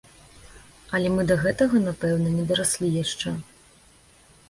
[0.97, 3.39] Але мы да гэтага, напэўна, не дараслі яшчэ.